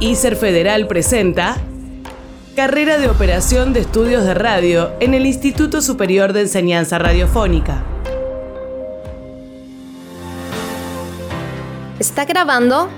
[0.00, 1.56] ICER Federal presenta
[2.56, 7.82] Carrera de Operación de Estudios de Radio en el Instituto Superior de Enseñanza Radiofónica.
[11.98, 12.88] ¿Está grabando?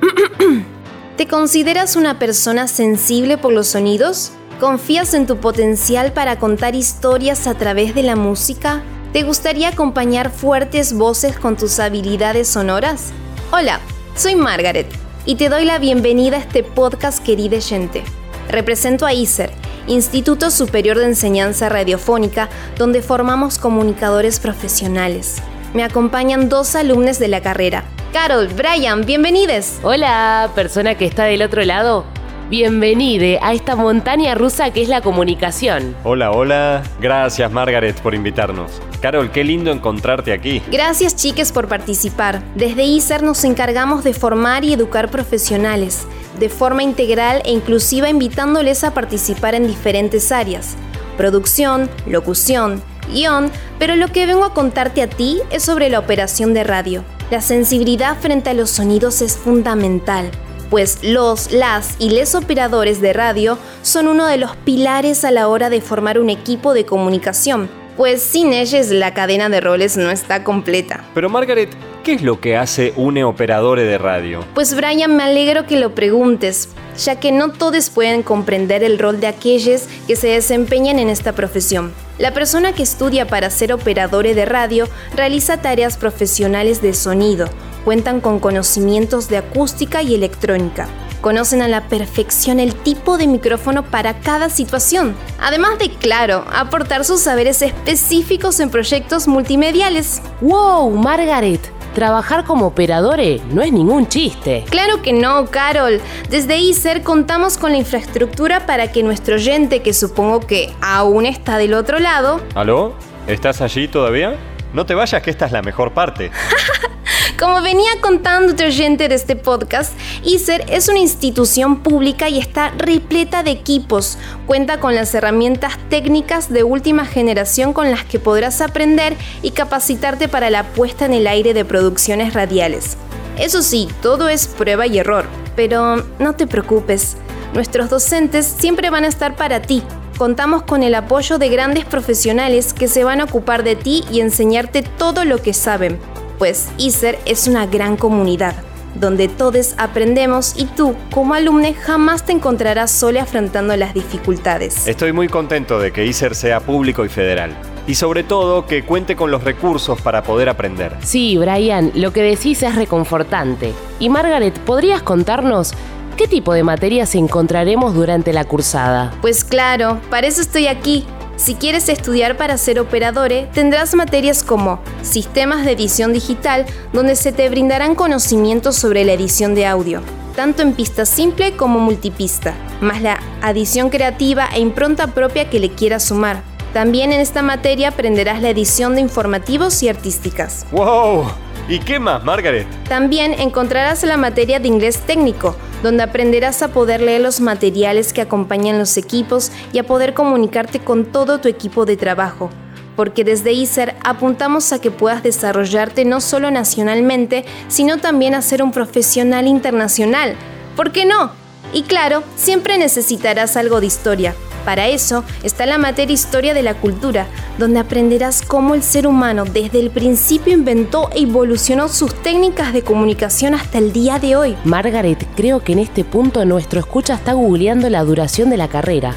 [1.16, 4.32] ¿Te consideras una persona sensible por los sonidos?
[4.60, 8.82] ¿Confías en tu potencial para contar historias a través de la música?
[9.12, 13.10] ¿Te gustaría acompañar fuertes voces con tus habilidades sonoras?
[13.50, 13.80] Hola,
[14.14, 14.86] soy Margaret
[15.24, 18.04] y te doy la bienvenida a este podcast querida gente.
[18.50, 19.50] Represento a ISER,
[19.86, 25.36] Instituto Superior de Enseñanza Radiofónica, donde formamos comunicadores profesionales.
[25.72, 27.84] Me acompañan dos alumnos de la carrera.
[28.12, 29.78] Carol, Brian, bienvenidos.
[29.82, 32.04] Hola, persona que está del otro lado.
[32.50, 35.94] Bienvenide a esta montaña rusa que es la comunicación.
[36.02, 36.82] Hola, hola.
[36.98, 38.80] Gracias Margaret por invitarnos.
[39.02, 40.62] Carol, qué lindo encontrarte aquí.
[40.72, 42.42] Gracias chiques por participar.
[42.54, 46.06] Desde ISER nos encargamos de formar y educar profesionales,
[46.38, 50.74] de forma integral e inclusiva invitándoles a participar en diferentes áreas.
[51.18, 56.54] Producción, locución, guion, pero lo que vengo a contarte a ti es sobre la operación
[56.54, 57.04] de radio.
[57.30, 60.30] La sensibilidad frente a los sonidos es fundamental
[60.70, 65.48] pues los, las y les operadores de radio son uno de los pilares a la
[65.48, 70.10] hora de formar un equipo de comunicación, pues sin ellos la cadena de roles no
[70.10, 71.04] está completa.
[71.14, 71.70] Pero Margaret,
[72.04, 74.44] ¿qué es lo que hace un operador de radio?
[74.54, 79.20] Pues Brian, me alegro que lo preguntes, ya que no todos pueden comprender el rol
[79.20, 81.92] de aquellos que se desempeñan en esta profesión.
[82.18, 87.48] La persona que estudia para ser operador de radio realiza tareas profesionales de sonido,
[87.88, 90.88] cuentan con conocimientos de acústica y electrónica.
[91.22, 97.06] Conocen a la perfección el tipo de micrófono para cada situación, además de, claro, aportar
[97.06, 100.20] sus saberes específicos en proyectos multimediales.
[100.42, 101.62] ¡Wow, Margaret!
[101.94, 104.66] Trabajar como operadore no es ningún chiste.
[104.68, 106.02] Claro que no, Carol.
[106.28, 111.56] Desde ICER contamos con la infraestructura para que nuestro oyente, que supongo que aún está
[111.56, 112.42] del otro lado...
[112.54, 112.92] ¿Aló?
[113.26, 114.36] ¿Estás allí todavía?
[114.74, 116.30] No te vayas que esta es la mejor parte.
[117.38, 119.92] Como venía contando tu oyente de este podcast,
[120.24, 124.18] ISER es una institución pública y está repleta de equipos.
[124.44, 130.26] Cuenta con las herramientas técnicas de última generación con las que podrás aprender y capacitarte
[130.26, 132.96] para la puesta en el aire de producciones radiales.
[133.38, 137.16] Eso sí, todo es prueba y error, pero no te preocupes.
[137.54, 139.84] Nuestros docentes siempre van a estar para ti.
[140.18, 144.22] Contamos con el apoyo de grandes profesionales que se van a ocupar de ti y
[144.22, 146.00] enseñarte todo lo que saben
[146.38, 148.54] pues ISER es una gran comunidad
[148.94, 154.86] donde todos aprendemos y tú, como alumne, jamás te encontrarás solo afrontando las dificultades.
[154.88, 157.56] Estoy muy contento de que ISER sea público y federal.
[157.86, 160.96] Y sobre todo que cuente con los recursos para poder aprender.
[161.02, 163.72] Sí, Brian, lo que decís es reconfortante.
[163.98, 165.72] Y Margaret, ¿podrías contarnos
[166.16, 169.12] qué tipo de materias encontraremos durante la cursada?
[169.22, 171.06] Pues claro, para eso estoy aquí,
[171.38, 177.32] si quieres estudiar para ser operadore, tendrás materias como sistemas de edición digital, donde se
[177.32, 180.02] te brindarán conocimientos sobre la edición de audio,
[180.34, 185.70] tanto en pista simple como multipista, más la adición creativa e impronta propia que le
[185.70, 186.42] quieras sumar.
[186.72, 190.66] También en esta materia aprenderás la edición de informativos y artísticas.
[190.72, 191.26] ¡Wow!
[191.68, 192.66] ¿Y qué más, Margaret?
[192.88, 198.20] También encontrarás la materia de inglés técnico, donde aprenderás a poder leer los materiales que
[198.20, 202.50] acompañan los equipos y a poder comunicarte con todo tu equipo de trabajo.
[202.96, 208.62] Porque desde ISER apuntamos a que puedas desarrollarte no solo nacionalmente, sino también a ser
[208.62, 210.34] un profesional internacional.
[210.74, 211.32] ¿Por qué no?
[211.72, 214.34] Y claro, siempre necesitarás algo de historia,
[214.68, 219.46] para eso está la materia Historia de la Cultura, donde aprenderás cómo el ser humano
[219.46, 224.56] desde el principio inventó e evolucionó sus técnicas de comunicación hasta el día de hoy.
[224.64, 229.14] Margaret, creo que en este punto nuestro escucha está googleando la duración de la carrera.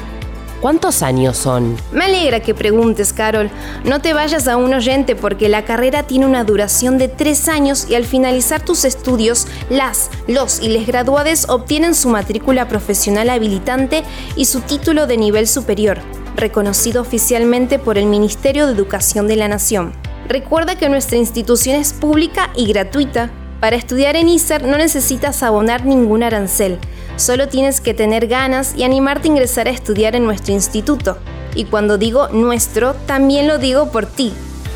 [0.62, 1.76] ¿Cuántos años son?
[1.90, 3.50] Me alegra que preguntes, Carol.
[3.84, 7.88] No te vayas a un oyente porque la carrera tiene una duración de tres años
[7.90, 14.04] y al finalizar tus estudios, las, los y les graduades obtienen su matrícula profesional habilitante
[14.36, 15.98] y su título de nivel superior,
[16.36, 19.92] reconocido oficialmente por el Ministerio de Educación de la Nación.
[20.28, 23.32] Recuerda que nuestra institución es pública y gratuita.
[23.62, 26.80] Para estudiar en ISER no necesitas abonar ningún arancel
[27.14, 31.16] Solo tienes que tener ganas y animarte a ingresar a estudiar en nuestro instituto.
[31.54, 34.32] Y cuando digo nuestro, también lo digo por ti.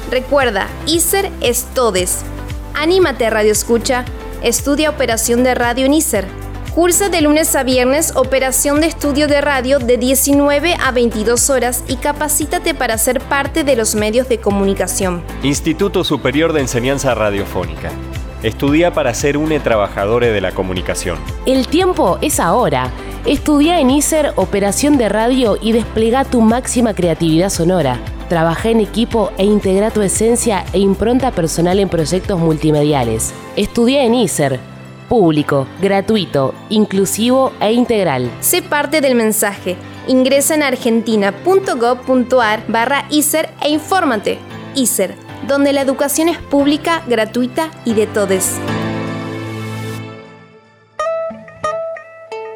[0.08, 2.20] Recuerda, ISER es todes.
[2.74, 4.04] Anímate a Radio Escucha.
[4.40, 6.24] Estudia operación de radio en ISER.
[6.72, 11.82] Cursa de lunes a viernes operación de estudio de radio de 19 a 22 horas
[11.88, 15.24] y capacítate para ser parte de los medios de comunicación.
[15.42, 17.90] Instituto Superior de Enseñanza Radiofónica.
[18.42, 21.18] Estudia para ser une trabajadores de la comunicación.
[21.46, 22.90] El tiempo es ahora.
[23.24, 27.98] Estudia en ISER Operación de Radio y desplega tu máxima creatividad sonora.
[28.28, 33.32] Trabaja en equipo e integra tu esencia e impronta personal en proyectos multimediales.
[33.56, 34.60] Estudia en ISER.
[35.08, 38.30] Público, gratuito, inclusivo e integral.
[38.40, 39.76] Sé parte del mensaje.
[40.08, 44.38] Ingresa en argentina.gov.ar barra ISER e infórmate.
[44.74, 45.14] ISER,
[45.46, 48.58] donde la educación es pública, gratuita y de todes.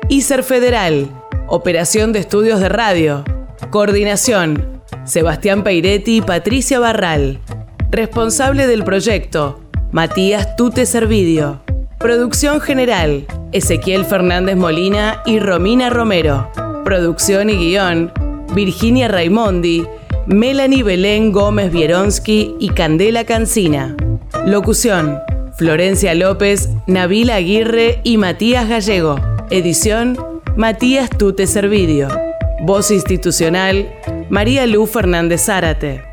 [0.08, 1.08] ISER Federal,
[1.46, 3.24] Operación de Estudios de Radio.
[3.70, 7.38] Coordinación, Sebastián Peiretti y Patricia Barral.
[7.90, 9.60] Responsable del proyecto,
[9.92, 11.62] Matías Tute Servidio.
[11.98, 16.50] Producción general, Ezequiel Fernández Molina y Romina Romero.
[16.84, 18.12] Producción y guion,
[18.54, 19.86] Virginia Raimondi,
[20.26, 23.96] Melanie Belén Gómez Bieronsky y Candela Cancina.
[24.46, 25.18] Locución,
[25.56, 29.16] Florencia López, Nabila Aguirre y Matías Gallego.
[29.50, 30.16] Edición,
[30.56, 32.08] Matías Tute Servidio.
[32.62, 33.92] Voz institucional,
[34.28, 36.09] María Lu Fernández Zárate.